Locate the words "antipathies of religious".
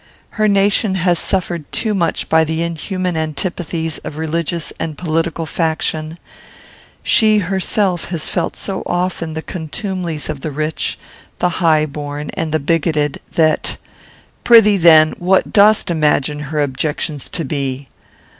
3.15-4.73